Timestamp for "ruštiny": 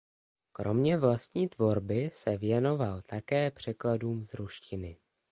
4.33-4.97